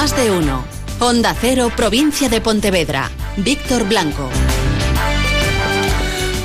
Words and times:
Más 0.00 0.16
de 0.16 0.30
uno. 0.30 0.64
Onda 0.98 1.36
Cero, 1.38 1.70
provincia 1.76 2.30
de 2.30 2.40
Pontevedra. 2.40 3.10
Víctor 3.36 3.86
Blanco. 3.86 4.30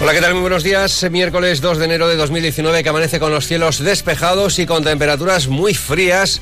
Hola, 0.02 0.13
¿qué 0.13 0.20
tal? 0.20 0.34
Muy 0.34 0.41
buenos 0.41 0.62
días. 0.62 1.09
Miércoles 1.09 1.62
2 1.62 1.78
de 1.78 1.86
enero 1.86 2.10
de 2.10 2.18
2019 2.18 2.83
que 2.83 2.89
amanece 2.89 3.18
con 3.18 3.31
los 3.31 3.47
cielos 3.47 3.79
despejados 3.79 4.60
y 4.60 4.65
con 4.65 4.83
temperaturas 4.83 5.47
muy 5.47 5.73
frías 5.73 6.41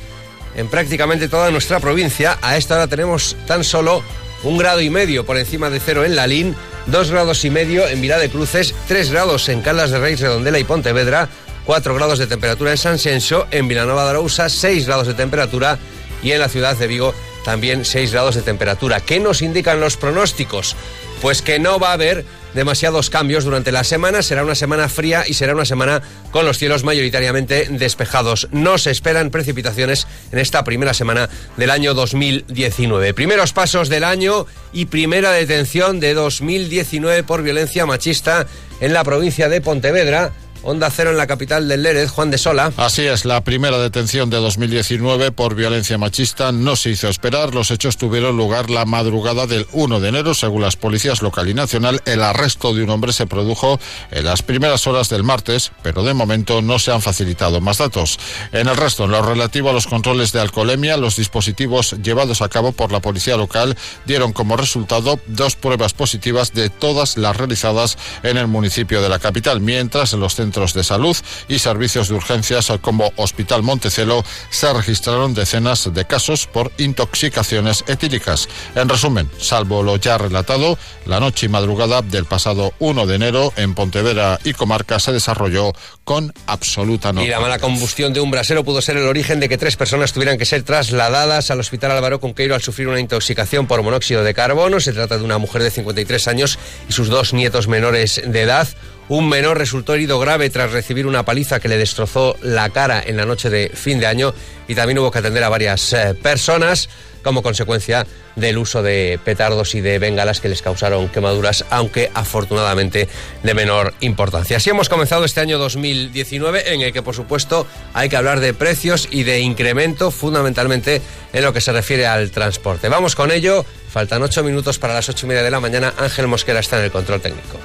en 0.56 0.66
prácticamente 0.66 1.28
toda 1.28 1.52
nuestra 1.52 1.78
provincia. 1.78 2.36
A 2.42 2.56
esta 2.56 2.74
hora 2.74 2.88
tenemos 2.88 3.36
tan 3.46 3.62
solo 3.62 4.02
un 4.42 4.58
grado 4.58 4.80
y 4.80 4.90
medio 4.90 5.24
por 5.24 5.38
encima 5.38 5.70
de 5.70 5.78
cero 5.78 6.04
en 6.04 6.16
Lalín, 6.16 6.56
dos 6.86 7.12
grados 7.12 7.44
y 7.44 7.50
medio 7.50 7.86
en 7.86 8.00
Vila 8.00 8.18
de 8.18 8.28
Cruces, 8.28 8.74
tres 8.88 9.12
grados 9.12 9.48
en 9.48 9.60
Caldas 9.60 9.92
de 9.92 10.00
Reis, 10.00 10.18
Redondela 10.18 10.58
y 10.58 10.64
Pontevedra, 10.64 11.28
cuatro 11.64 11.94
grados 11.94 12.18
de 12.18 12.26
temperatura 12.26 12.72
en 12.72 12.78
San 12.78 12.98
Senso, 12.98 13.46
en 13.52 13.68
Vilanova 13.68 14.02
de 14.02 14.10
Arousa, 14.10 14.48
seis 14.48 14.86
grados 14.86 15.06
de 15.06 15.14
temperatura 15.14 15.78
y 16.24 16.32
en 16.32 16.40
la 16.40 16.48
ciudad 16.48 16.76
de 16.76 16.88
Vigo 16.88 17.14
también 17.44 17.84
6 17.84 18.10
grados 18.10 18.34
de 18.34 18.42
temperatura. 18.42 19.00
¿Qué 19.00 19.20
nos 19.20 19.42
indican 19.42 19.78
los 19.78 19.96
pronósticos? 19.96 20.74
Pues 21.22 21.42
que 21.42 21.58
no 21.58 21.78
va 21.78 21.90
a 21.90 21.92
haber 21.92 22.24
demasiados 22.54 23.10
cambios 23.10 23.44
durante 23.44 23.72
la 23.72 23.84
semana, 23.84 24.22
será 24.22 24.44
una 24.44 24.54
semana 24.54 24.88
fría 24.88 25.24
y 25.26 25.34
será 25.34 25.54
una 25.54 25.64
semana 25.64 26.02
con 26.30 26.46
los 26.46 26.58
cielos 26.58 26.84
mayoritariamente 26.84 27.66
despejados. 27.70 28.48
No 28.52 28.78
se 28.78 28.90
esperan 28.90 29.30
precipitaciones 29.30 30.06
en 30.32 30.38
esta 30.38 30.64
primera 30.64 30.94
semana 30.94 31.28
del 31.56 31.70
año 31.70 31.94
2019. 31.94 33.12
Primeros 33.12 33.52
pasos 33.52 33.88
del 33.88 34.04
año 34.04 34.46
y 34.72 34.86
primera 34.86 35.32
detención 35.32 36.00
de 36.00 36.14
2019 36.14 37.24
por 37.24 37.42
violencia 37.42 37.86
machista 37.86 38.46
en 38.80 38.92
la 38.92 39.04
provincia 39.04 39.48
de 39.48 39.60
Pontevedra 39.60 40.32
Onda 40.66 40.90
Cero 40.90 41.10
en 41.10 41.18
la 41.18 41.26
capital 41.26 41.68
del 41.68 41.82
Lérez, 41.82 42.10
Juan 42.10 42.30
de 42.30 42.38
Sola. 42.38 42.72
Así 42.78 43.02
es, 43.02 43.26
la 43.26 43.44
primera 43.44 43.76
detención 43.78 44.30
de 44.30 44.38
2019 44.38 45.30
por 45.30 45.54
violencia 45.54 45.98
machista 45.98 46.52
no 46.52 46.74
se 46.74 46.88
hizo 46.88 47.08
esperar. 47.08 47.54
Los 47.54 47.70
hechos 47.70 47.98
tuvieron 47.98 48.38
lugar 48.38 48.70
la 48.70 48.86
madrugada 48.86 49.46
del 49.46 49.66
1 49.72 50.00
de 50.00 50.08
enero. 50.08 50.32
Según 50.32 50.62
las 50.62 50.76
policías 50.76 51.20
local 51.20 51.50
y 51.50 51.54
nacional, 51.54 52.00
el 52.06 52.22
arresto 52.22 52.72
de 52.72 52.82
un 52.82 52.88
hombre 52.88 53.12
se 53.12 53.26
produjo 53.26 53.78
en 54.10 54.24
las 54.24 54.40
primeras 54.40 54.86
horas 54.86 55.10
del 55.10 55.22
martes, 55.22 55.70
pero 55.82 56.02
de 56.02 56.14
momento 56.14 56.62
no 56.62 56.78
se 56.78 56.92
han 56.92 57.02
facilitado 57.02 57.60
más 57.60 57.76
datos. 57.76 58.18
En 58.52 58.66
el 58.66 58.76
resto, 58.76 59.04
en 59.04 59.10
lo 59.10 59.20
relativo 59.20 59.68
a 59.68 59.74
los 59.74 59.86
controles 59.86 60.32
de 60.32 60.40
alcoholemia, 60.40 60.96
los 60.96 61.16
dispositivos 61.16 61.94
llevados 62.02 62.40
a 62.40 62.48
cabo 62.48 62.72
por 62.72 62.90
la 62.90 63.00
policía 63.00 63.36
local 63.36 63.76
dieron 64.06 64.32
como 64.32 64.56
resultado 64.56 65.20
dos 65.26 65.56
pruebas 65.56 65.92
positivas 65.92 66.54
de 66.54 66.70
todas 66.70 67.18
las 67.18 67.36
realizadas 67.36 67.98
en 68.22 68.38
el 68.38 68.46
municipio 68.46 69.02
de 69.02 69.10
la 69.10 69.18
capital, 69.18 69.60
mientras 69.60 70.14
en 70.14 70.20
los 70.20 70.34
centros 70.34 70.53
centros 70.54 70.72
de 70.72 70.84
salud 70.84 71.16
y 71.48 71.58
servicios 71.58 72.08
de 72.08 72.14
urgencias 72.14 72.72
como 72.80 73.12
Hospital 73.16 73.64
Montecelo 73.64 74.24
se 74.50 74.72
registraron 74.72 75.34
decenas 75.34 75.92
de 75.92 76.04
casos 76.04 76.46
por 76.46 76.70
intoxicaciones 76.78 77.82
etílicas. 77.88 78.48
En 78.76 78.88
resumen, 78.88 79.28
salvo 79.40 79.82
lo 79.82 79.96
ya 79.96 80.16
relatado, 80.16 80.78
la 81.06 81.18
noche 81.18 81.46
y 81.46 81.48
madrugada 81.48 82.02
del 82.02 82.24
pasado 82.24 82.72
1 82.78 83.06
de 83.06 83.14
enero 83.16 83.52
en 83.56 83.74
Pontevedra 83.74 84.38
y 84.44 84.52
comarca 84.52 85.00
se 85.00 85.10
desarrolló 85.10 85.72
con 86.04 86.32
absoluta 86.46 87.08
normalidad. 87.08 87.38
Y 87.38 87.40
la 87.40 87.40
mala 87.40 87.58
combustión 87.58 88.12
de 88.12 88.20
un 88.20 88.30
brasero 88.30 88.62
pudo 88.62 88.80
ser 88.80 88.96
el 88.96 89.06
origen 89.06 89.40
de 89.40 89.48
que 89.48 89.58
tres 89.58 89.74
personas 89.74 90.12
tuvieran 90.12 90.38
que 90.38 90.44
ser 90.44 90.62
trasladadas 90.62 91.50
al 91.50 91.58
Hospital 91.58 91.90
Álvaro 91.90 92.20
Conqueiro 92.20 92.54
al 92.54 92.62
sufrir 92.62 92.86
una 92.86 93.00
intoxicación 93.00 93.66
por 93.66 93.82
monóxido 93.82 94.22
de 94.22 94.34
carbono. 94.34 94.78
Se 94.78 94.92
trata 94.92 95.18
de 95.18 95.24
una 95.24 95.38
mujer 95.38 95.64
de 95.64 95.72
53 95.72 96.28
años 96.28 96.58
y 96.88 96.92
sus 96.92 97.08
dos 97.08 97.32
nietos 97.32 97.66
menores 97.66 98.22
de 98.24 98.42
edad. 98.42 98.68
Un 99.08 99.28
menor 99.28 99.58
resultó 99.58 99.94
herido 99.94 100.18
grave 100.18 100.48
tras 100.48 100.72
recibir 100.72 101.06
una 101.06 101.24
paliza 101.24 101.60
que 101.60 101.68
le 101.68 101.76
destrozó 101.76 102.36
la 102.40 102.70
cara 102.70 103.02
en 103.04 103.18
la 103.18 103.26
noche 103.26 103.50
de 103.50 103.70
fin 103.74 104.00
de 104.00 104.06
año 104.06 104.32
y 104.66 104.74
también 104.74 104.98
hubo 104.98 105.10
que 105.10 105.18
atender 105.18 105.44
a 105.44 105.50
varias 105.50 105.92
eh, 105.92 106.14
personas 106.14 106.88
como 107.22 107.42
consecuencia 107.42 108.06
del 108.36 108.58
uso 108.58 108.82
de 108.82 109.18
petardos 109.24 109.74
y 109.74 109.80
de 109.80 109.98
bengalas 109.98 110.40
que 110.40 110.48
les 110.48 110.62
causaron 110.62 111.08
quemaduras, 111.08 111.64
aunque 111.70 112.10
afortunadamente 112.14 113.08
de 113.42 113.54
menor 113.54 113.94
importancia. 114.00 114.58
Así 114.58 114.70
hemos 114.70 114.88
comenzado 114.88 115.24
este 115.24 115.40
año 115.40 115.58
2019 115.58 116.74
en 116.74 116.82
el 116.82 116.92
que 116.92 117.02
por 117.02 117.14
supuesto 117.14 117.66
hay 117.92 118.08
que 118.08 118.16
hablar 118.16 118.40
de 118.40 118.54
precios 118.54 119.08
y 119.10 119.24
de 119.24 119.40
incremento 119.40 120.10
fundamentalmente 120.10 121.02
en 121.32 121.42
lo 121.42 121.52
que 121.52 121.60
se 121.60 121.72
refiere 121.72 122.06
al 122.06 122.30
transporte. 122.30 122.88
Vamos 122.88 123.14
con 123.14 123.30
ello. 123.30 123.64
Faltan 123.90 124.22
ocho 124.22 124.42
minutos 124.42 124.78
para 124.78 124.94
las 124.94 125.08
ocho 125.08 125.26
y 125.26 125.28
media 125.28 125.42
de 125.42 125.50
la 125.50 125.60
mañana. 125.60 125.94
Ángel 125.98 126.26
Mosquera 126.26 126.60
está 126.60 126.78
en 126.78 126.84
el 126.84 126.90
control 126.90 127.20
técnico. 127.20 127.58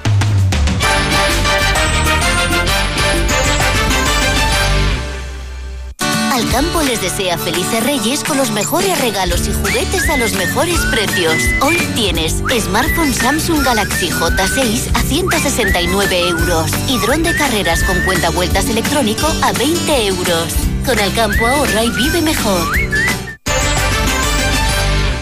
Campo 6.48 6.82
les 6.82 7.00
desea 7.00 7.36
felices 7.38 7.84
reyes 7.84 8.24
con 8.24 8.36
los 8.36 8.50
mejores 8.50 9.00
regalos 9.00 9.46
y 9.48 9.52
juguetes 9.52 10.08
a 10.08 10.16
los 10.16 10.32
mejores 10.34 10.78
precios. 10.86 11.34
Hoy 11.60 11.76
tienes 11.94 12.42
smartphone 12.60 13.12
Samsung 13.12 13.62
Galaxy 13.64 14.10
J6 14.10 14.90
a 14.94 15.00
169 15.00 16.28
euros 16.28 16.70
y 16.88 16.98
dron 16.98 17.22
de 17.22 17.34
carreras 17.34 17.82
con 17.84 18.00
cuenta 18.04 18.30
vueltas 18.30 18.68
electrónico 18.68 19.26
a 19.42 19.52
20 19.52 20.06
euros. 20.06 20.54
Con 20.84 20.98
el 20.98 21.12
campo 21.14 21.46
ahorra 21.46 21.84
y 21.84 21.90
vive 21.90 22.22
mejor. 22.22 22.89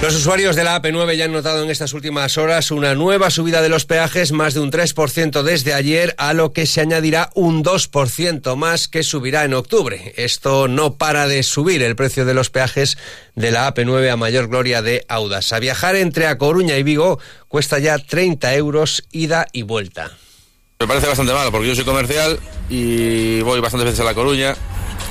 Los 0.08 0.16
usuarios 0.16 0.56
de 0.56 0.64
la 0.64 0.80
AP9 0.80 1.16
ya 1.16 1.26
han 1.26 1.32
notado 1.32 1.62
en 1.62 1.68
estas 1.68 1.92
últimas 1.92 2.38
horas 2.38 2.70
una 2.70 2.94
nueva 2.94 3.28
subida 3.28 3.60
de 3.60 3.68
los 3.68 3.84
peajes, 3.84 4.32
más 4.32 4.54
de 4.54 4.60
un 4.60 4.72
3% 4.72 5.42
desde 5.42 5.74
ayer, 5.74 6.14
a 6.16 6.32
lo 6.32 6.54
que 6.54 6.64
se 6.64 6.80
añadirá 6.80 7.28
un 7.34 7.62
2% 7.62 8.56
más 8.56 8.88
que 8.88 9.02
subirá 9.02 9.44
en 9.44 9.52
octubre. 9.52 10.14
Esto 10.16 10.66
no 10.66 10.94
para 10.94 11.28
de 11.28 11.42
subir 11.42 11.82
el 11.82 11.94
precio 11.94 12.24
de 12.24 12.32
los 12.32 12.48
peajes 12.48 12.96
de 13.34 13.50
la 13.50 13.70
AP9 13.70 14.10
a 14.10 14.16
mayor 14.16 14.48
gloria 14.48 14.80
de 14.80 15.04
Audas. 15.08 15.52
A 15.52 15.58
viajar 15.58 15.94
entre 15.94 16.26
A 16.26 16.38
Coruña 16.38 16.78
y 16.78 16.82
Vigo 16.82 17.18
cuesta 17.48 17.78
ya 17.78 17.98
30 17.98 18.54
euros 18.54 19.04
ida 19.12 19.46
y 19.52 19.60
vuelta. 19.60 20.12
Me 20.80 20.86
parece 20.86 21.06
bastante 21.06 21.34
malo 21.34 21.52
porque 21.52 21.68
yo 21.68 21.74
soy 21.74 21.84
comercial 21.84 22.40
y 22.70 23.42
voy 23.42 23.60
bastantes 23.60 23.84
veces 23.84 24.00
a 24.00 24.04
La 24.04 24.14
Coruña 24.14 24.56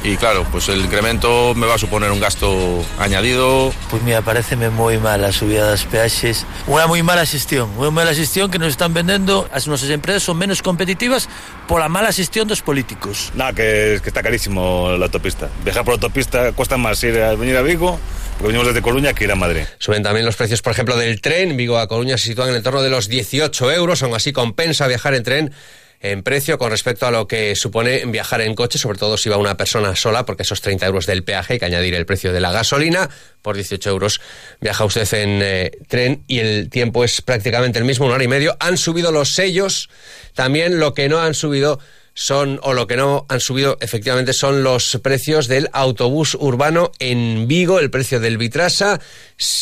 y 0.07 0.15
claro, 0.15 0.45
pues 0.51 0.69
el 0.69 0.79
incremento 0.79 1.53
me 1.53 1.67
va 1.67 1.75
a 1.75 1.77
suponer 1.77 2.11
un 2.11 2.19
gasto 2.19 2.85
añadido. 2.97 3.73
Pues 3.89 4.01
mira, 4.03 4.21
parece 4.21 4.55
muy 4.55 4.97
mal 4.97 5.21
la 5.21 5.33
subida 5.33 5.65
de 5.65 5.71
los 5.71 5.83
peajes. 5.83 6.45
Una 6.65 6.87
muy 6.87 7.03
mala 7.03 7.25
gestión, 7.25 7.69
una 7.77 7.91
mala 7.91 8.13
gestión 8.13 8.49
que 8.49 8.57
nos 8.57 8.69
están 8.69 8.93
vendiendo, 8.93 9.49
nuestras 9.65 9.91
empresas 9.91 10.23
son 10.23 10.37
menos 10.37 10.61
competitivas 10.61 11.27
por 11.67 11.81
la 11.81 11.89
mala 11.89 12.13
gestión 12.13 12.47
de 12.47 12.53
los 12.53 12.61
políticos. 12.61 13.31
Nada, 13.35 13.51
que, 13.51 13.99
que 14.01 14.09
está 14.09 14.23
carísimo 14.23 14.91
la 14.97 15.05
autopista. 15.05 15.49
Viajar 15.65 15.83
por 15.83 15.95
autopista 15.95 16.53
cuesta 16.53 16.77
más 16.77 17.03
ir 17.03 17.19
a 17.21 17.35
venir 17.35 17.57
a 17.57 17.61
Vigo 17.61 17.99
porque 18.37 18.47
venimos 18.47 18.67
desde 18.67 18.81
Coruña 18.81 19.13
que 19.13 19.25
ir 19.25 19.31
a 19.31 19.35
Madrid. 19.35 19.63
Suben 19.79 20.03
también 20.03 20.25
los 20.25 20.35
precios, 20.35 20.61
por 20.61 20.71
ejemplo, 20.71 20.95
del 20.95 21.19
tren. 21.19 21.57
Vigo 21.57 21.79
a 21.79 21.87
Coruña 21.87 22.17
se 22.17 22.25
sitúan 22.25 22.49
en 22.49 22.53
el 22.53 22.57
entorno 22.59 22.81
de 22.81 22.89
los 22.89 23.09
18 23.09 23.71
euros, 23.71 24.03
aún 24.03 24.15
así 24.15 24.31
compensa 24.31 24.87
viajar 24.87 25.15
en 25.15 25.23
tren 25.23 25.53
en 25.99 26.23
precio 26.23 26.57
con 26.57 26.71
respecto 26.71 27.07
a 27.07 27.11
lo 27.11 27.27
que 27.27 27.55
supone 27.55 28.05
viajar 28.05 28.41
en 28.41 28.53
coche, 28.55 28.77
sobre 28.77 28.99
todo 28.99 29.17
si 29.17 29.29
va 29.29 29.37
una 29.37 29.57
persona 29.57 29.95
sola, 29.95 30.25
porque 30.25 30.43
esos 30.43 30.61
30 30.61 30.85
euros 30.85 31.05
del 31.05 31.23
peaje 31.23 31.53
hay 31.53 31.59
que 31.59 31.65
añadir 31.65 31.95
el 31.95 32.05
precio 32.05 32.31
de 32.31 32.39
la 32.39 32.51
gasolina. 32.51 33.09
Por 33.41 33.55
18 33.55 33.89
euros 33.89 34.21
viaja 34.61 34.85
usted 34.85 35.11
en 35.13 35.39
eh, 35.41 35.71
tren 35.87 36.23
y 36.27 36.39
el 36.39 36.69
tiempo 36.69 37.03
es 37.03 37.21
prácticamente 37.21 37.79
el 37.79 37.85
mismo, 37.85 38.05
una 38.05 38.15
hora 38.15 38.23
y 38.23 38.27
medio. 38.27 38.55
Han 38.59 38.77
subido 38.77 39.11
los 39.11 39.33
sellos, 39.33 39.89
también 40.33 40.79
lo 40.79 40.93
que 40.93 41.09
no 41.09 41.19
han 41.19 41.33
subido 41.33 41.79
son, 42.19 42.59
o 42.63 42.73
lo 42.73 42.87
que 42.87 42.97
no 42.97 43.27
han 43.29 43.39
subido 43.39 43.77
efectivamente 43.79 44.33
son 44.33 44.63
los 44.63 44.99
precios 45.03 45.47
del 45.47 45.69
autobús 45.71 46.35
urbano 46.39 46.91
en 46.97 47.47
Vigo. 47.47 47.77
El 47.77 47.91
precio 47.91 48.19
del 48.19 48.39
Vitrasa 48.39 48.99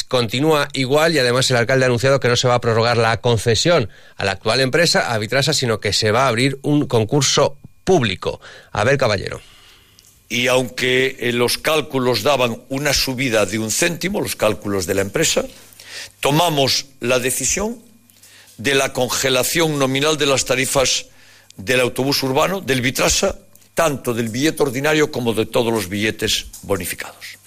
continúa 0.07 0.69
igual 0.71 1.13
y 1.13 1.19
además 1.19 1.51
el 1.51 1.57
alcalde 1.57 1.83
ha 1.83 1.87
anunciado 1.87 2.21
que 2.21 2.29
no 2.29 2.37
se 2.37 2.47
va 2.47 2.55
a 2.55 2.61
prorrogar 2.61 2.95
la 2.95 3.19
concesión 3.19 3.89
a 4.15 4.23
la 4.23 4.31
actual 4.31 4.61
empresa, 4.61 5.13
a 5.13 5.17
Vitrasa, 5.17 5.51
sino 5.53 5.81
que 5.81 5.91
se 5.91 6.11
va 6.11 6.23
a 6.23 6.27
abrir 6.29 6.57
un 6.61 6.87
concurso 6.87 7.57
público. 7.83 8.39
A 8.71 8.85
ver, 8.85 8.97
caballero. 8.97 9.41
Y 10.29 10.47
aunque 10.47 11.17
eh, 11.19 11.33
los 11.33 11.57
cálculos 11.57 12.23
daban 12.23 12.63
una 12.69 12.93
subida 12.93 13.45
de 13.45 13.59
un 13.59 13.69
céntimo, 13.69 14.21
los 14.21 14.37
cálculos 14.37 14.85
de 14.85 14.93
la 14.93 15.01
empresa, 15.01 15.43
tomamos 16.21 16.85
la 17.01 17.19
decisión 17.19 17.79
de 18.57 18.75
la 18.75 18.93
congelación 18.93 19.77
nominal 19.77 20.17
de 20.17 20.27
las 20.27 20.45
tarifas 20.45 21.07
del 21.57 21.81
autobús 21.81 22.21
urbano, 22.23 22.61
del 22.61 22.81
Vitrasa, 22.81 23.35
tanto 23.73 24.13
del 24.13 24.29
billete 24.29 24.63
ordinario 24.63 25.11
como 25.11 25.33
de 25.33 25.45
todos 25.45 25.71
los 25.71 25.89
billetes 25.89 26.47
bonificados. 26.63 27.37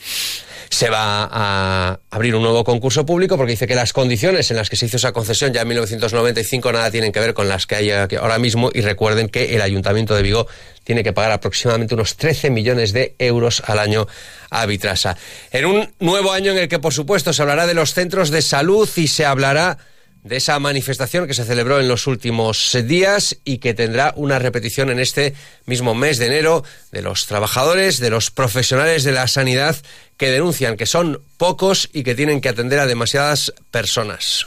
Se 0.71 0.91
va 0.91 1.29
a 1.33 1.99
abrir 2.11 2.35
un 2.35 2.43
nuevo 2.43 2.63
concurso 2.63 3.07
público 3.07 3.37
porque 3.39 3.53
dice 3.53 3.67
que 3.67 3.75
las 3.75 3.95
condiciones 3.95 4.51
en 4.51 4.59
las 4.59 4.69
que 4.69 4.77
se 4.77 4.87
hizo 4.87 4.99
esa 4.99 5.13
concesión 5.13 5.53
ya 5.53 5.63
en 5.63 5.69
1995 5.69 6.73
nada 6.73 6.91
tienen 6.91 7.11
que 7.11 7.21
ver 7.21 7.33
con 7.33 7.49
las 7.49 7.67
que 7.67 7.77
hay 7.77 7.91
ahora 7.91 8.39
mismo 8.39 8.71
y 8.75 8.83
recuerden 8.83 9.31
que 9.31 9.57
el 9.57 9.63
Ayuntamiento 9.63 10.15
de 10.15 10.23
Vigo 10.23 10.47
tiene 10.85 11.03
que 11.03 11.15
pagar 11.15 11.33
aproximadamente 11.33 11.95
unos 11.95 12.17
13 12.17 12.51
millones 12.51 12.93
de 12.93 13.15
euros 13.19 13.63
al 13.67 13.79
año 13.79 14.07
a 14.51 14.67
Vitrasa. 14.67 15.17
En 15.51 15.65
un 15.65 15.91
nuevo 16.01 16.33
año 16.33 16.53
en 16.53 16.59
el 16.59 16.69
que 16.69 16.79
por 16.79 16.93
supuesto 16.93 17.33
se 17.33 17.41
hablará 17.41 17.67
de 17.67 17.75
los 17.75 17.95
centros 17.95 18.31
de 18.31 18.43
salud 18.43 18.89
y 18.97 19.09
se 19.09 19.25
hablará 19.25 19.79
de 20.25 20.37
esa 20.37 20.59
manifestación 20.59 21.27
que 21.27 21.35
se 21.35 21.45
celebró 21.45 21.81
en 21.81 21.89
los 21.89 22.07
últimos 22.07 22.77
días 22.85 23.39
y 23.45 23.59
que 23.59 23.75
tendrá 23.75 24.13
una 24.17 24.39
repetición 24.39 24.91
en 24.91 24.99
este 24.99 25.35
mismo 25.67 25.95
mes 25.95 26.19
de 26.19 26.27
enero 26.27 26.65
de 26.93 27.03
los 27.03 27.27
trabajadores, 27.27 27.99
de 27.99 28.11
los 28.11 28.31
profesionales 28.31 29.05
de 29.05 29.13
la 29.13 29.29
sanidad 29.29 29.77
que 30.17 30.31
denuncian 30.31 30.77
que 30.77 30.87
son 30.87 31.23
pocos 31.37 31.89
y 31.93 32.03
que 32.03 32.15
tienen 32.15 32.41
que 32.41 32.49
atender 32.49 32.79
a 32.81 32.87
demasiadas 32.87 33.53
personas. 33.71 34.47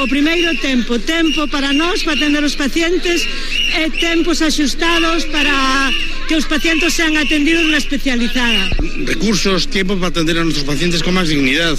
O 0.00 0.08
primeiro 0.08 0.50
tempo, 0.60 0.98
tempo 0.98 1.46
para 1.48 1.72
nós, 1.72 2.02
para 2.02 2.16
atender 2.16 2.42
os 2.42 2.56
pacientes 2.56 3.28
e 3.76 3.92
tempos 4.00 4.40
axustados 4.40 5.28
para 5.28 5.52
que 6.28 6.36
os 6.36 6.46
pacientes 6.46 6.94
sean 6.94 7.16
atendidos 7.16 7.64
na 7.68 7.76
especializada. 7.76 8.70
Recursos, 9.04 9.68
tiempo 9.68 9.96
para 9.96 10.08
atender 10.08 10.38
a 10.38 10.44
nuestros 10.44 10.64
pacientes 10.64 11.02
con 11.02 11.14
más 11.14 11.28
dignidad. 11.28 11.76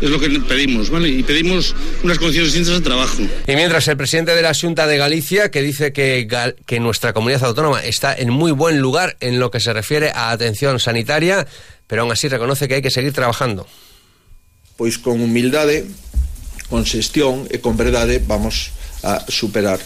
Es 0.00 0.10
lo 0.10 0.18
que 0.18 0.28
pedimos, 0.40 0.90
¿vale? 0.90 1.08
Y 1.08 1.22
pedimos 1.22 1.74
unas 2.02 2.18
condiciones 2.18 2.52
distintas 2.52 2.82
de 2.82 2.84
trabajo. 2.84 3.22
Y 3.46 3.54
mientras 3.54 3.86
el 3.88 3.96
presidente 3.96 4.34
de 4.34 4.42
la 4.42 4.52
Junta 4.52 4.86
de 4.86 4.98
Galicia, 4.98 5.50
que 5.50 5.62
dice 5.62 5.92
que, 5.92 6.28
que 6.66 6.80
nuestra 6.80 7.12
comunidad 7.12 7.44
autónoma 7.44 7.82
está 7.84 8.14
en 8.14 8.30
muy 8.30 8.52
buen 8.52 8.80
lugar 8.80 9.16
en 9.20 9.38
lo 9.38 9.50
que 9.50 9.60
se 9.60 9.72
refiere 9.72 10.10
a 10.10 10.30
atención 10.30 10.80
sanitaria, 10.80 11.46
pero 11.86 12.02
aún 12.02 12.12
así 12.12 12.28
reconoce 12.28 12.68
que 12.68 12.74
hay 12.74 12.82
que 12.82 12.90
seguir 12.90 13.12
trabajando. 13.12 13.66
Pois 14.76 14.98
con 14.98 15.20
humildade 15.20 15.86
con 16.68 16.82
xestión 16.82 17.46
e 17.52 17.62
con 17.62 17.76
verdade 17.78 18.18
vamos 18.18 18.74
a 19.04 19.22
superar 19.28 19.78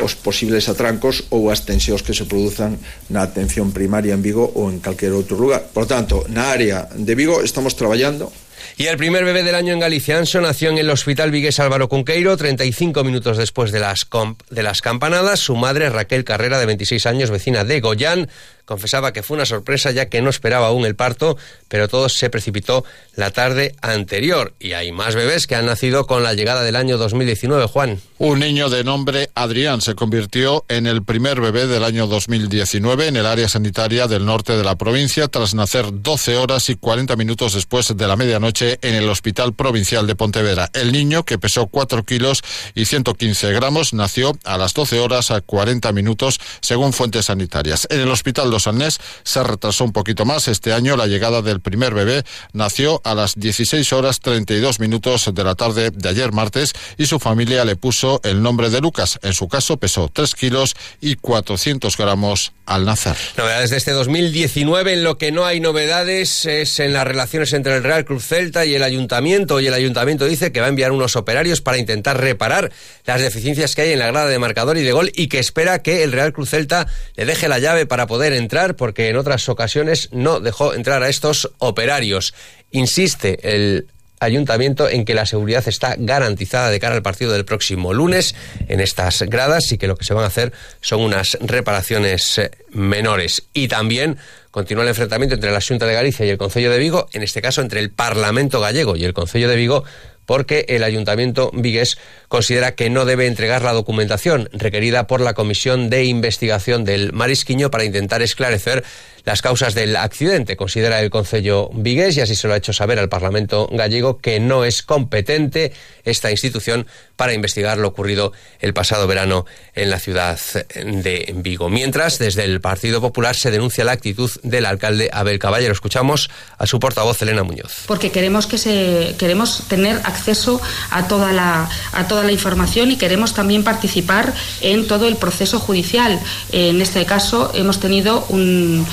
os 0.00 0.14
posibles 0.14 0.68
atrancos 0.68 1.24
ou 1.32 1.48
as 1.48 1.64
tensións 1.64 2.04
que 2.04 2.14
se 2.14 2.28
produzan 2.28 2.76
na 3.08 3.24
atención 3.24 3.72
primaria 3.72 4.14
en 4.14 4.22
Vigo 4.22 4.44
ou 4.54 4.68
en 4.68 4.78
calquer 4.78 5.12
outro 5.16 5.40
lugar. 5.40 5.72
Por 5.72 5.88
tanto, 5.88 6.28
na 6.28 6.52
área 6.52 6.88
de 6.92 7.14
Vigo 7.16 7.40
estamos 7.40 7.74
traballando 7.74 8.28
Y 8.76 8.86
el 8.86 8.96
primer 8.96 9.24
bebé 9.24 9.42
del 9.42 9.54
año 9.54 9.72
en 9.72 9.80
Galicia, 9.80 10.18
Anso, 10.18 10.40
nació 10.40 10.70
en 10.70 10.78
el 10.78 10.90
Hospital 10.90 11.30
Vigués 11.30 11.58
Álvaro 11.58 11.88
Cunqueiro, 11.88 12.36
35 12.36 13.02
minutos 13.02 13.36
después 13.36 13.72
de 13.72 13.80
las, 13.80 14.06
de 14.50 14.62
las 14.62 14.82
campanadas. 14.82 15.40
Su 15.40 15.56
madre, 15.56 15.90
Raquel 15.90 16.24
Carrera, 16.24 16.58
de 16.58 16.66
26 16.66 17.06
años, 17.06 17.30
vecina 17.30 17.64
de 17.64 17.80
Goyán, 17.80 18.28
confesaba 18.68 19.14
que 19.14 19.22
fue 19.22 19.36
una 19.36 19.46
sorpresa 19.46 19.90
ya 19.92 20.10
que 20.10 20.20
no 20.20 20.28
esperaba 20.28 20.66
aún 20.66 20.84
el 20.84 20.94
parto, 20.94 21.38
pero 21.68 21.88
todo 21.88 22.10
se 22.10 22.28
precipitó 22.28 22.84
la 23.16 23.30
tarde 23.30 23.74
anterior. 23.80 24.52
Y 24.60 24.72
hay 24.72 24.92
más 24.92 25.14
bebés 25.14 25.46
que 25.46 25.54
han 25.54 25.64
nacido 25.64 26.06
con 26.06 26.22
la 26.22 26.34
llegada 26.34 26.62
del 26.62 26.76
año 26.76 26.98
2019, 26.98 27.66
Juan. 27.66 27.98
Un 28.18 28.40
niño 28.40 28.68
de 28.68 28.84
nombre 28.84 29.30
Adrián 29.34 29.80
se 29.80 29.94
convirtió 29.94 30.66
en 30.68 30.86
el 30.86 31.02
primer 31.02 31.40
bebé 31.40 31.66
del 31.66 31.82
año 31.82 32.06
2019 32.06 33.06
en 33.06 33.16
el 33.16 33.24
área 33.24 33.48
sanitaria 33.48 34.06
del 34.06 34.26
norte 34.26 34.54
de 34.54 34.64
la 34.64 34.76
provincia 34.76 35.28
tras 35.28 35.54
nacer 35.54 35.86
12 35.90 36.36
horas 36.36 36.68
y 36.68 36.76
40 36.76 37.16
minutos 37.16 37.54
después 37.54 37.96
de 37.96 38.06
la 38.06 38.16
medianoche 38.16 38.78
en 38.82 38.94
el 38.94 39.08
Hospital 39.08 39.54
Provincial 39.54 40.06
de 40.06 40.14
Pontevedra. 40.14 40.68
El 40.74 40.92
niño, 40.92 41.24
que 41.24 41.38
pesó 41.38 41.68
4 41.68 42.04
kilos 42.04 42.42
y 42.74 42.84
115 42.84 43.50
gramos, 43.52 43.94
nació 43.94 44.36
a 44.44 44.58
las 44.58 44.74
12 44.74 44.98
horas 45.00 45.30
a 45.30 45.40
40 45.40 45.90
minutos 45.92 46.38
según 46.60 46.92
fuentes 46.92 47.26
sanitarias. 47.26 47.86
En 47.88 48.00
el 48.00 48.10
Hospital 48.10 48.50
Los 48.66 48.98
se 49.22 49.42
retrasó 49.42 49.84
un 49.84 49.92
poquito 49.92 50.24
más. 50.24 50.48
Este 50.48 50.72
año 50.72 50.96
la 50.96 51.06
llegada 51.06 51.42
del 51.42 51.60
primer 51.60 51.94
bebé 51.94 52.24
nació 52.52 53.00
a 53.04 53.14
las 53.14 53.34
16 53.36 53.92
horas 53.92 54.20
32 54.20 54.80
minutos 54.80 55.30
de 55.32 55.44
la 55.44 55.54
tarde 55.54 55.90
de 55.90 56.08
ayer 56.08 56.32
martes 56.32 56.72
y 56.96 57.06
su 57.06 57.20
familia 57.20 57.64
le 57.64 57.76
puso 57.76 58.20
el 58.24 58.42
nombre 58.42 58.70
de 58.70 58.80
Lucas. 58.80 59.20
En 59.22 59.32
su 59.32 59.46
caso 59.46 59.76
pesó 59.76 60.10
3 60.12 60.34
kilos 60.34 60.74
y 61.00 61.14
400 61.14 61.96
gramos 61.96 62.52
al 62.66 62.84
nacer. 62.84 63.16
Novedades 63.36 63.70
de 63.70 63.76
este 63.76 63.92
2019 63.92 64.94
en 64.94 65.04
lo 65.04 65.18
que 65.18 65.30
no 65.30 65.46
hay 65.46 65.60
novedades 65.60 66.44
es 66.44 66.80
en 66.80 66.92
las 66.92 67.06
relaciones 67.06 67.52
entre 67.52 67.76
el 67.76 67.84
Real 67.84 68.04
Cruz 68.04 68.26
Celta 68.26 68.66
y 68.66 68.74
el 68.74 68.82
Ayuntamiento. 68.82 69.60
Y 69.60 69.68
el 69.68 69.74
Ayuntamiento 69.74 70.26
dice 70.26 70.52
que 70.52 70.60
va 70.60 70.66
a 70.66 70.70
enviar 70.70 70.92
unos 70.92 71.16
operarios 71.16 71.60
para 71.60 71.78
intentar 71.78 72.20
reparar 72.20 72.72
las 73.06 73.20
deficiencias 73.20 73.74
que 73.74 73.82
hay 73.82 73.92
en 73.92 74.00
la 74.00 74.08
grada 74.08 74.28
de 74.28 74.38
marcador 74.38 74.76
y 74.76 74.82
de 74.82 74.92
gol 74.92 75.12
y 75.14 75.28
que 75.28 75.38
espera 75.38 75.80
que 75.80 76.02
el 76.02 76.12
Real 76.12 76.32
Cruz 76.32 76.50
Celta 76.50 76.88
le 77.14 77.24
deje 77.24 77.48
la 77.48 77.58
llave 77.58 77.86
para 77.86 78.06
poder 78.06 78.32
entrar 78.32 78.47
entrar 78.48 78.76
porque 78.76 79.10
en 79.10 79.16
otras 79.18 79.46
ocasiones 79.50 80.08
no 80.10 80.40
dejó 80.40 80.72
entrar 80.72 81.02
a 81.02 81.10
estos 81.10 81.50
operarios. 81.58 82.32
Insiste 82.70 83.38
el 83.42 83.88
ayuntamiento 84.20 84.88
en 84.88 85.04
que 85.04 85.14
la 85.14 85.26
seguridad 85.26 85.62
está 85.68 85.96
garantizada 85.98 86.70
de 86.70 86.80
cara 86.80 86.94
al 86.94 87.02
partido 87.02 87.30
del 87.32 87.44
próximo 87.44 87.92
lunes 87.92 88.34
en 88.68 88.80
estas 88.80 89.22
gradas 89.22 89.70
y 89.70 89.76
que 89.76 89.86
lo 89.86 89.96
que 89.96 90.04
se 90.04 90.14
van 90.14 90.24
a 90.24 90.28
hacer 90.28 90.52
son 90.80 91.02
unas 91.02 91.36
reparaciones 91.42 92.38
eh, 92.38 92.50
menores. 92.70 93.44
Y 93.52 93.68
también 93.68 94.16
continúa 94.50 94.84
el 94.84 94.88
enfrentamiento 94.88 95.34
entre 95.34 95.52
la 95.52 95.60
Junta 95.60 95.86
de 95.86 95.92
Galicia 95.92 96.24
y 96.24 96.30
el 96.30 96.38
Concello 96.38 96.70
de 96.70 96.78
Vigo, 96.78 97.08
en 97.12 97.22
este 97.22 97.42
caso 97.42 97.60
entre 97.60 97.80
el 97.80 97.90
Parlamento 97.90 98.60
gallego 98.60 98.96
y 98.96 99.04
el 99.04 99.12
Concello 99.12 99.48
de 99.48 99.56
Vigo, 99.56 99.84
porque 100.24 100.66
el 100.68 100.82
ayuntamiento 100.82 101.50
vigués 101.54 101.98
considera 102.28 102.74
que 102.74 102.90
no 102.90 103.04
debe 103.04 103.26
entregar 103.26 103.62
la 103.62 103.72
documentación 103.72 104.48
requerida 104.52 105.06
por 105.06 105.20
la 105.20 105.34
Comisión 105.34 105.90
de 105.90 106.04
Investigación 106.04 106.84
del 106.84 107.12
Marisquiño 107.12 107.70
para 107.70 107.84
intentar 107.84 108.22
esclarecer 108.22 108.84
las 109.24 109.42
causas 109.42 109.74
del 109.74 109.96
accidente. 109.96 110.56
Considera 110.56 111.00
el 111.02 111.10
Concello 111.10 111.68
Vigués, 111.74 112.16
y 112.16 112.22
así 112.22 112.34
se 112.34 112.48
lo 112.48 112.54
ha 112.54 112.56
hecho 112.56 112.72
saber 112.72 112.98
al 112.98 113.10
Parlamento 113.10 113.68
gallego, 113.70 114.18
que 114.18 114.40
no 114.40 114.64
es 114.64 114.82
competente 114.82 115.72
esta 116.04 116.30
institución 116.30 116.86
para 117.16 117.34
investigar 117.34 117.76
lo 117.78 117.88
ocurrido 117.88 118.32
el 118.60 118.72
pasado 118.72 119.06
verano 119.06 119.44
en 119.74 119.90
la 119.90 119.98
ciudad 119.98 120.38
de 120.74 121.34
Vigo. 121.36 121.68
Mientras, 121.68 122.18
desde 122.18 122.44
el 122.44 122.60
Partido 122.60 123.00
Popular 123.00 123.36
se 123.36 123.50
denuncia 123.50 123.84
la 123.84 123.92
actitud 123.92 124.30
del 124.44 124.64
alcalde 124.64 125.10
Abel 125.12 125.38
Caballero. 125.38 125.72
Escuchamos 125.72 126.30
a 126.56 126.66
su 126.66 126.78
portavoz 126.78 127.20
Elena 127.20 127.42
Muñoz. 127.42 127.84
Porque 127.86 128.10
queremos 128.10 128.46
que 128.46 128.56
se 128.56 129.14
queremos 129.18 129.64
tener 129.68 129.96
acceso 130.04 130.60
a 130.90 131.08
toda 131.08 131.32
la 131.32 131.68
a 131.92 132.06
la 132.22 132.32
información 132.32 132.90
y 132.90 132.96
queremos 132.96 133.34
también 133.34 133.64
participar 133.64 134.34
en 134.60 134.86
todo 134.86 135.06
el 135.06 135.16
proceso 135.16 135.58
judicial. 135.58 136.20
En 136.52 136.80
este 136.80 137.04
caso 137.04 137.50
hemos 137.54 137.80
tenido 137.80 138.26
un 138.28 138.86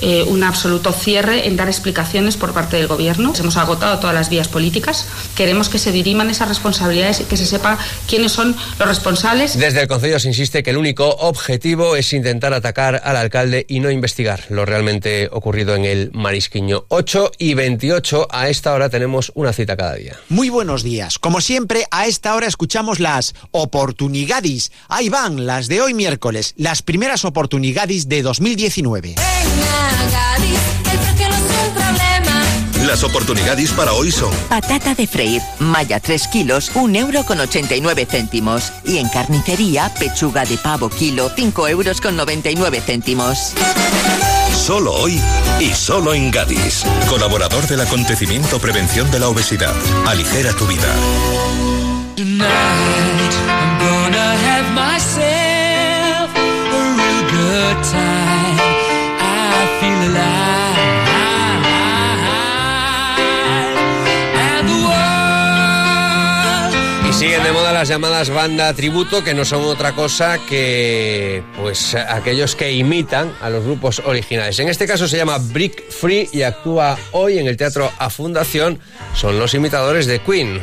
eh, 0.00 0.22
un 0.22 0.42
absoluto 0.44 0.92
cierre 0.92 1.46
en 1.46 1.56
dar 1.56 1.68
explicaciones 1.68 2.36
por 2.36 2.52
parte 2.52 2.76
del 2.76 2.86
Gobierno. 2.86 3.32
Hemos 3.38 3.56
agotado 3.56 3.98
todas 3.98 4.14
las 4.14 4.28
vías 4.28 4.48
políticas. 4.48 5.06
Queremos 5.34 5.68
que 5.68 5.78
se 5.78 5.92
diriman 5.92 6.30
esas 6.30 6.48
responsabilidades 6.48 7.20
y 7.20 7.24
que 7.24 7.36
se 7.36 7.46
sepa 7.46 7.78
quiénes 8.06 8.32
son 8.32 8.56
los 8.78 8.88
responsables. 8.88 9.58
Desde 9.58 9.82
el 9.82 9.88
Consejo 9.88 10.18
se 10.18 10.28
insiste 10.28 10.62
que 10.62 10.70
el 10.70 10.76
único 10.76 11.08
objetivo 11.08 11.96
es 11.96 12.12
intentar 12.12 12.54
atacar 12.54 13.00
al 13.04 13.16
alcalde 13.16 13.66
y 13.68 13.80
no 13.80 13.90
investigar 13.90 14.44
lo 14.48 14.64
realmente 14.64 15.28
ocurrido 15.32 15.74
en 15.74 15.84
el 15.84 16.10
Marisquiño. 16.12 16.84
8 16.88 17.32
y 17.38 17.54
28, 17.54 18.28
a 18.30 18.48
esta 18.48 18.72
hora 18.72 18.88
tenemos 18.88 19.32
una 19.34 19.52
cita 19.52 19.76
cada 19.76 19.94
día. 19.94 20.16
Muy 20.28 20.48
buenos 20.48 20.82
días. 20.82 21.18
Como 21.18 21.40
siempre, 21.40 21.86
a 21.90 22.06
esta 22.06 22.34
hora 22.34 22.46
escuchamos 22.46 23.00
las 23.00 23.34
oportunidades. 23.50 24.72
Ahí 24.88 25.08
van, 25.08 25.46
las 25.46 25.68
de 25.68 25.80
hoy 25.80 25.94
miércoles, 25.94 26.54
las 26.56 26.82
primeras 26.82 27.24
oportunidades 27.24 28.08
de 28.08 28.22
2019. 28.22 29.14
Las 32.88 33.04
oportunidades 33.04 33.70
para 33.72 33.92
hoy 33.92 34.10
son 34.10 34.30
Patata 34.48 34.94
de 34.94 35.06
freír, 35.06 35.42
malla 35.58 36.00
3 36.00 36.28
kilos, 36.28 36.70
1 36.74 36.98
euro 36.98 37.22
con 37.24 37.38
89 37.38 38.06
céntimos. 38.10 38.72
Y 38.82 38.96
en 38.96 39.08
carnicería, 39.10 39.92
pechuga 39.98 40.44
de 40.46 40.56
pavo 40.56 40.88
kilo, 40.88 41.30
5 41.36 41.68
euros 41.68 42.00
con 42.00 42.16
99 42.16 42.80
céntimos. 42.80 43.52
Solo 44.54 44.94
hoy 44.94 45.20
y 45.60 45.72
solo 45.74 46.14
en 46.14 46.30
Gadis. 46.30 46.84
Colaborador 47.08 47.66
del 47.66 47.82
acontecimiento 47.82 48.58
Prevención 48.58 49.10
de 49.10 49.20
la 49.20 49.28
Obesidad. 49.28 49.74
Aligera 50.06 50.54
tu 50.54 50.66
vida. 50.66 50.88
Siguen 67.18 67.42
de 67.42 67.50
moda 67.50 67.72
las 67.72 67.88
llamadas 67.88 68.30
banda 68.30 68.72
tributo, 68.74 69.24
que 69.24 69.34
no 69.34 69.44
son 69.44 69.64
otra 69.64 69.92
cosa 69.92 70.38
que 70.48 71.42
pues 71.60 71.96
aquellos 71.96 72.54
que 72.54 72.70
imitan 72.70 73.34
a 73.40 73.50
los 73.50 73.64
grupos 73.64 74.00
originales. 74.06 74.56
En 74.60 74.68
este 74.68 74.86
caso 74.86 75.08
se 75.08 75.16
llama 75.16 75.38
Brick 75.38 75.90
Free 75.90 76.28
y 76.32 76.42
actúa 76.42 76.96
hoy 77.10 77.40
en 77.40 77.48
el 77.48 77.56
Teatro 77.56 77.90
A 77.98 78.08
Fundación. 78.08 78.78
Son 79.14 79.36
los 79.36 79.52
imitadores 79.54 80.06
de 80.06 80.20
Queen. 80.20 80.60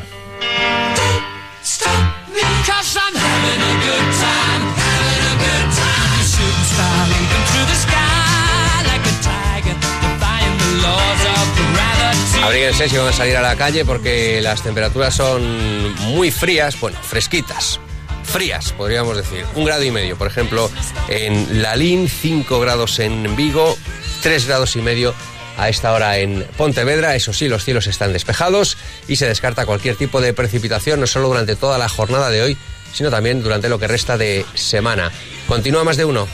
Abríguense 12.46 12.88
si 12.88 12.96
van 12.96 13.08
a 13.08 13.12
salir 13.12 13.36
a 13.38 13.42
la 13.42 13.56
calle 13.56 13.86
porque 13.86 14.40
las 14.40 14.62
temperaturas 14.62 15.16
son 15.16 15.96
muy 16.14 16.30
frías, 16.30 16.80
bueno, 16.80 16.96
fresquitas. 17.02 17.80
Frías, 18.24 18.72
podríamos 18.72 19.18
decir. 19.18 19.44
Un 19.56 19.66
grado 19.66 19.84
y 19.84 19.90
medio, 19.90 20.16
por 20.16 20.28
ejemplo, 20.28 20.70
en 21.10 21.64
Lalín, 21.64 22.08
5 22.08 22.60
grados 22.60 23.00
en 23.00 23.36
Vigo, 23.36 23.76
3 24.22 24.46
grados 24.46 24.76
y 24.76 24.84
medio 24.84 25.16
a 25.58 25.70
esta 25.70 25.92
hora 25.92 26.20
en 26.20 26.46
Pontevedra. 26.56 27.16
Eso 27.16 27.34
sí, 27.34 27.48
los 27.48 27.66
cielos 27.66 27.88
están 27.88 28.14
despejados 28.14 28.78
y 29.08 29.16
se 29.16 29.26
descarta 29.26 29.66
cualquier 29.66 29.96
tipo 29.96 30.22
de 30.22 30.34
precipitación, 30.34 31.00
no 31.00 31.08
solo 31.08 31.30
durante 31.30 31.56
toda 31.56 31.80
la 31.80 31.90
jornada 31.90 32.30
de 32.30 32.44
hoy, 32.44 32.58
sino 32.94 33.10
también 33.10 33.42
durante 33.42 33.70
lo 33.70 33.80
que 33.80 33.88
resta 33.88 34.20
de 34.20 34.46
semana. 34.54 35.12
Continúa 35.48 35.84
más 35.84 35.98
de 35.98 36.06
uno. 36.06 36.28